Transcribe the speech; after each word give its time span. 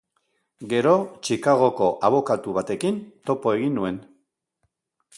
Gero, 0.71 0.93
Chicagoko 1.27 1.91
abokatu 2.11 2.57
batekin 2.59 3.01
topo 3.31 3.57
egin 3.59 3.81
nuen. 3.81 4.05